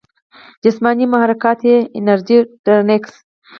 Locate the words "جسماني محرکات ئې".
0.63-1.75